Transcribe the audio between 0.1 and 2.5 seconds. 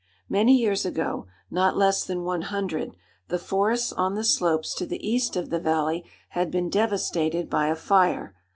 Many years ago, not less than one